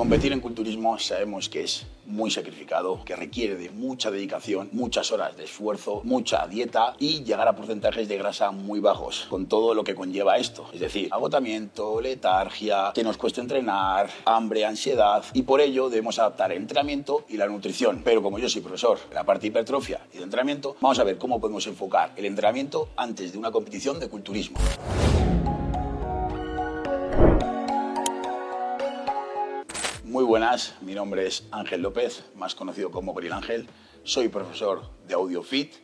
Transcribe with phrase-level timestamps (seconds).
[0.00, 5.36] Competir en culturismo sabemos que es muy sacrificado, que requiere de mucha dedicación, muchas horas
[5.36, 9.84] de esfuerzo, mucha dieta y llegar a porcentajes de grasa muy bajos, con todo lo
[9.84, 10.70] que conlleva esto.
[10.72, 16.50] Es decir, agotamiento, letargia, que nos cuesta entrenar, hambre, ansiedad y por ello debemos adaptar
[16.52, 18.00] el entrenamiento y la nutrición.
[18.02, 21.04] Pero como yo soy profesor de la parte de hipertrofia y de entrenamiento, vamos a
[21.04, 24.58] ver cómo podemos enfocar el entrenamiento antes de una competición de culturismo.
[30.80, 33.66] Mi nombre es Ángel López, más conocido como Bril Ángel.
[34.04, 35.74] Soy profesor de AudioFit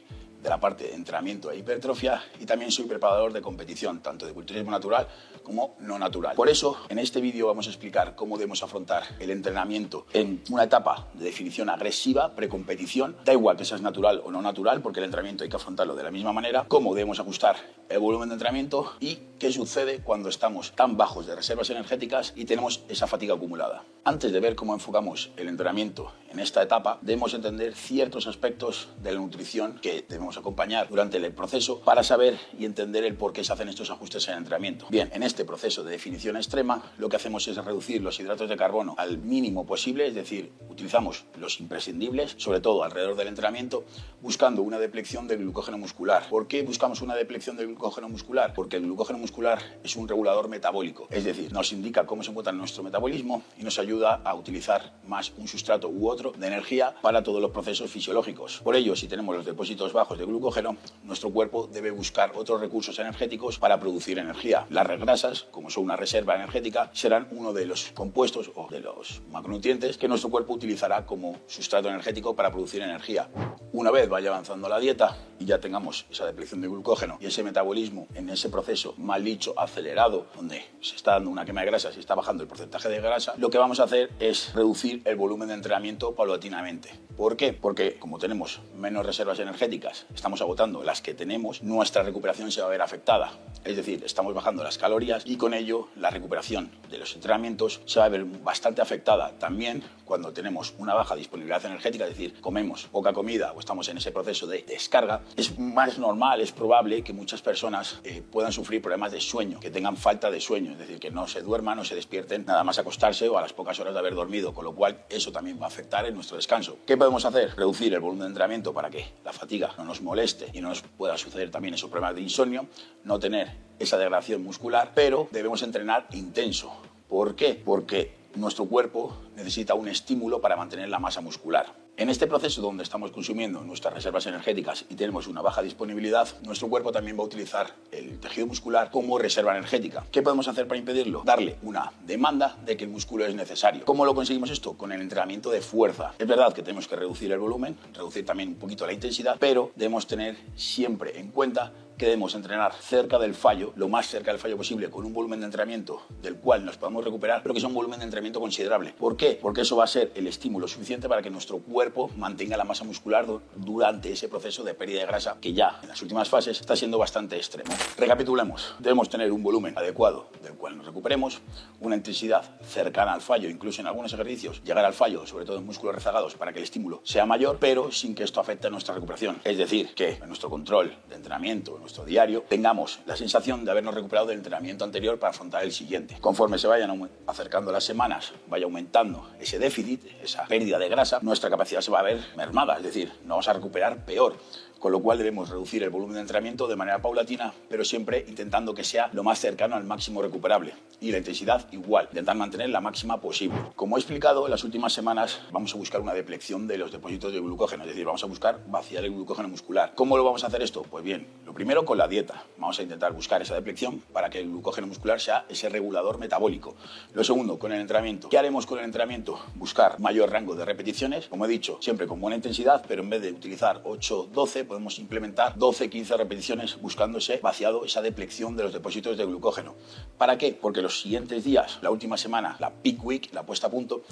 [0.47, 4.33] de la parte de entrenamiento e hipertrofia y también soy preparador de competición, tanto de
[4.33, 5.09] culturismo natural
[5.43, 6.37] como no natural.
[6.37, 10.63] Por eso, en este vídeo vamos a explicar cómo debemos afrontar el entrenamiento en una
[10.63, 13.17] etapa de definición agresiva, precompetición.
[13.25, 16.05] Da igual que seas natural o no natural, porque el entrenamiento hay que afrontarlo de
[16.05, 17.57] la misma manera, cómo debemos ajustar
[17.89, 22.45] el volumen de entrenamiento y qué sucede cuando estamos tan bajos de reservas energéticas y
[22.45, 23.85] tenemos esa fatiga acumulada.
[24.05, 29.13] Antes de ver cómo enfocamos el entrenamiento en esta etapa, debemos entender ciertos aspectos de
[29.13, 33.45] la nutrición que debemos acompañar durante el proceso para saber y entender el por qué
[33.45, 34.87] se hacen estos ajustes en el entrenamiento.
[34.91, 38.57] Bien, en este proceso de definición extrema lo que hacemos es reducir los hidratos de
[38.57, 43.85] carbono al mínimo posible, es decir, utilizamos los imprescindibles, sobre todo alrededor del entrenamiento,
[44.21, 46.29] buscando una deplección del glucógeno muscular.
[46.29, 48.53] ¿Por qué buscamos una deplección del glucógeno muscular?
[48.55, 52.53] Porque el glucógeno muscular es un regulador metabólico, es decir, nos indica cómo se encuentra
[52.53, 57.23] nuestro metabolismo y nos ayuda a utilizar más un sustrato u otro de energía para
[57.23, 58.61] todos los procesos fisiológicos.
[58.63, 62.99] Por ello, si tenemos los depósitos bajos de glucógeno, nuestro cuerpo debe buscar otros recursos
[62.99, 64.67] energéticos para producir energía.
[64.71, 69.23] Las grasas, como son una reserva energética, serán uno de los compuestos o de los
[69.31, 73.29] macronutrientes que nuestro cuerpo utilizará como sustrato energético para producir energía.
[73.73, 77.43] Una vez vaya avanzando la dieta y ya tengamos esa depleción de glucógeno y ese
[77.43, 81.97] metabolismo en ese proceso, mal dicho, acelerado, donde se está dando una quema de grasas
[81.97, 85.17] y está bajando el porcentaje de grasa, lo que vamos a hacer es reducir el
[85.17, 86.91] volumen de entrenamiento paulatinamente.
[87.17, 87.53] ¿Por qué?
[87.53, 92.69] Porque como tenemos menos reservas energéticas, estamos agotando las que tenemos, nuestra recuperación se va
[92.69, 93.33] a ver afectada.
[93.65, 97.99] Es decir, estamos bajando las calorías y con ello la recuperación de los entrenamientos se
[97.99, 99.33] va a ver bastante afectada.
[99.39, 103.99] También cuando tenemos una baja disponibilidad energética, es decir, comemos poca comida o estamos en
[103.99, 108.81] ese proceso de descarga, es más normal, es probable que muchas personas eh, puedan sufrir
[108.81, 111.85] problemas de sueño, que tengan falta de sueño, es decir, que no se duerman o
[111.85, 114.75] se despierten nada más acostarse o a las pocas horas de haber dormido, con lo
[114.75, 116.79] cual eso también va a afectar en nuestro descanso.
[116.87, 117.55] ¿Qué podemos hacer?
[117.57, 120.83] Reducir el volumen de entrenamiento para que la fatiga no nos moleste y no nos
[120.83, 122.67] pueda suceder también esos problemas de insomnio,
[123.05, 126.73] no tener esa degradación muscular, pero debemos entrenar intenso.
[127.09, 127.61] ¿Por qué?
[127.63, 131.86] Porque nuestro cuerpo necesita un estímulo para mantener la masa muscular.
[131.99, 136.69] En este proceso donde estamos consumiendo nuestras reservas energéticas y tenemos una baja disponibilidad, nuestro
[136.69, 140.05] cuerpo también va a utilizar el tejido muscular como reserva energética.
[140.13, 141.23] ¿Qué podemos hacer para impedirlo?
[141.25, 143.87] Darle una demanda de que el músculo es necesario.
[143.87, 144.75] ¿Cómo lo conseguimos esto?
[144.75, 146.13] Con el entrenamiento de fuerza.
[146.19, 149.73] Es verdad que tenemos que reducir el volumen, reducir también un poquito la intensidad, pero
[149.75, 154.41] debemos tener siempre en cuenta que debemos entrenar cerca del fallo, lo más cerca del
[154.41, 157.69] fallo posible, con un volumen de entrenamiento del cual nos podamos recuperar, pero que sea
[157.69, 158.95] un volumen de entrenamiento considerable.
[158.99, 159.39] ¿Por qué?
[159.41, 162.85] Porque eso va a ser el estímulo suficiente para que nuestro cuerpo mantenga la masa
[162.85, 163.27] muscular
[163.57, 166.99] durante ese proceso de pérdida de grasa que ya en las últimas fases está siendo
[166.99, 167.73] bastante extremo.
[167.97, 168.75] Recapitulemos.
[168.79, 171.41] Debemos tener un volumen adecuado del cual nos recuperemos,
[171.81, 175.67] una intensidad cercana al fallo, incluso en algunos ejercicios, llegar al fallo, sobre todo en
[175.67, 178.95] músculos rezagados, para que el estímulo sea mayor, pero sin que esto afecte a nuestra
[178.95, 179.41] recuperación.
[179.45, 184.27] Es decir, que nuestro control de entrenamiento, nuestro diario, tengamos la sensación de habernos recuperado
[184.27, 186.17] del entrenamiento anterior para afrontar el siguiente.
[186.21, 191.49] Conforme se vayan acercando las semanas, vaya aumentando ese déficit, esa pérdida de grasa, nuestra
[191.49, 194.37] capacidad se va a ver mermada, es decir, nos vamos a recuperar peor
[194.79, 198.75] con lo cual debemos reducir el volumen de entrenamiento de manera paulatina, pero siempre intentando
[198.75, 200.75] que sea lo más cercano al máximo recuperable.
[201.01, 203.59] Y la intensidad igual, intentar mantener la máxima posible.
[203.75, 207.33] Como he explicado, en las últimas semanas vamos a buscar una deplección de los depósitos
[207.33, 209.93] de glucógeno, es decir, vamos a buscar vaciar el glucógeno muscular.
[209.95, 210.83] ¿Cómo lo vamos a hacer esto?
[210.83, 212.45] Pues bien, lo primero con la dieta.
[212.57, 216.77] Vamos a intentar buscar esa deplección para que el glucógeno muscular sea ese regulador metabólico.
[217.13, 218.29] Lo segundo, con el entrenamiento.
[218.29, 219.39] ¿Qué haremos con el entrenamiento?
[219.55, 223.23] Buscar mayor rango de repeticiones, como he dicho, siempre con buena intensidad, pero en vez
[223.23, 228.75] de utilizar 8, 12, podemos implementar 12-15 repeticiones buscando ese vaciado, esa deplección de los
[228.75, 229.75] depósitos de glucógeno.
[230.19, 230.53] ¿Para qué?
[230.61, 234.03] Porque los siguientes días, la última semana, la peak week, la puesta a punto,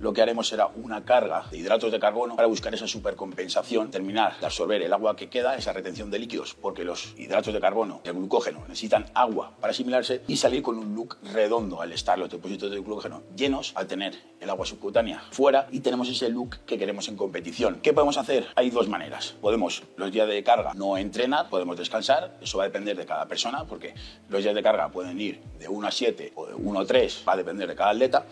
[0.00, 4.38] lo que haremos será una carga de hidratos de carbono para buscar esa supercompensación, terminar
[4.40, 8.00] de absorber el agua que queda, esa retención de líquidos, porque los hidratos de carbono
[8.04, 12.30] el glucógeno necesitan agua para asimilarse y salir con un look redondo al estar los
[12.30, 16.78] depósitos de glucógeno llenos, al tener el agua subcutánea fuera y tenemos ese look que
[16.78, 17.80] queremos en competición.
[17.82, 18.48] ¿Qué podemos hacer?
[18.56, 19.34] Hay dos maneras.
[19.40, 23.26] Podemos los días de carga no entrenar, podemos descansar, eso va a depender de cada
[23.26, 23.94] persona porque
[24.28, 27.24] los días de carga pueden ir de 1 a 7 o de 1 a 3,
[27.26, 28.26] va a depender de cada atleta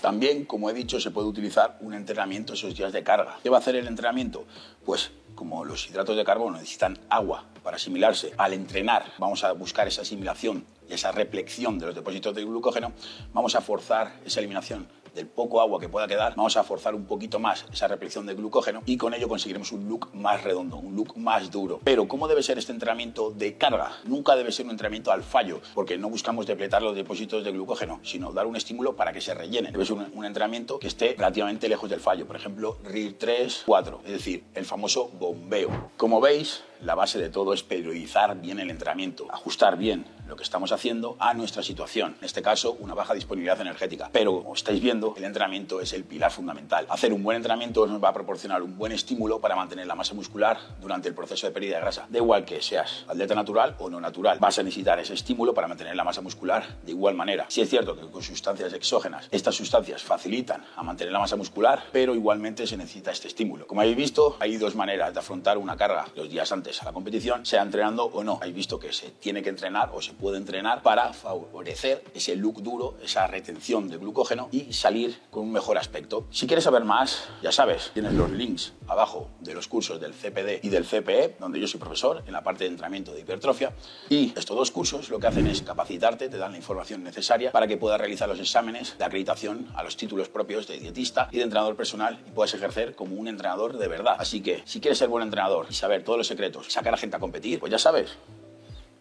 [0.00, 3.38] También, como he dicho, se puede utilizar un entrenamiento esos días de carga.
[3.42, 4.46] ¿Qué va a hacer el entrenamiento?
[4.84, 9.86] Pues como los hidratos de carbono necesitan agua para asimilarse, al entrenar vamos a buscar
[9.86, 12.92] esa asimilación y esa repleción de los depósitos de glucógeno,
[13.32, 17.04] vamos a forzar esa eliminación del poco agua que pueda quedar, vamos a forzar un
[17.04, 20.94] poquito más esa repleción de glucógeno y con ello conseguiremos un look más redondo, un
[20.94, 21.80] look más duro.
[21.82, 23.90] Pero ¿cómo debe ser este entrenamiento de carga?
[24.04, 27.98] Nunca debe ser un entrenamiento al fallo, porque no buscamos depletar los depósitos de glucógeno,
[28.04, 29.72] sino dar un estímulo para que se rellenen.
[29.72, 34.00] Debe ser un, entrenamiento que esté relativamente lejos del fallo, por ejemplo, RIR 3, 4,
[34.04, 35.90] es decir, el famoso bombeo.
[35.96, 40.42] Como veis, la base de todo es periodizar bien el entrenamiento, ajustar bien lo que
[40.42, 44.10] estamos haciendo a nuestra situación, en este caso una baja disponibilidad energética.
[44.12, 46.86] Pero como estáis viendo, el entrenamiento es el pilar fundamental.
[46.90, 50.14] Hacer un buen entrenamiento nos va a proporcionar un buen estímulo para mantener la masa
[50.14, 52.06] muscular durante el proceso de pérdida de grasa.
[52.10, 55.66] Da igual que seas atleta natural o no natural, vas a necesitar ese estímulo para
[55.66, 57.46] mantener la masa muscular de igual manera.
[57.48, 61.84] Si es cierto que con sustancias exógenas, estas sustancias facilitan a mantener la masa muscular,
[61.90, 63.66] pero igualmente se necesita este estímulo.
[63.66, 66.92] Como habéis visto, hay dos maneras de afrontar una carga los días antes a la
[66.92, 68.34] competición, sea entrenando o no.
[68.34, 72.62] Habéis visto que se tiene que entrenar o se puede entrenar para favorecer ese look
[72.62, 76.26] duro, esa retención de glucógeno y salir con un mejor aspecto.
[76.30, 80.60] Si quieres saber más, ya sabes, tienes los links abajo de los cursos del CPD
[80.62, 83.72] y del CPE, donde yo soy profesor en la parte de entrenamiento de hipertrofia.
[84.10, 87.66] Y estos dos cursos lo que hacen es capacitarte, te dan la información necesaria para
[87.66, 91.44] que puedas realizar los exámenes de acreditación a los títulos propios de dietista y de
[91.44, 94.16] entrenador personal y puedas ejercer como un entrenador de verdad.
[94.18, 96.98] Así que si quieres ser buen entrenador y saber todos los secretos, sacar a la
[96.98, 98.16] gente a competir, pues ya sabes,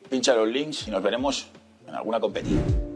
[0.09, 1.47] pincha los links y nos veremos
[1.87, 2.86] en alguna competición.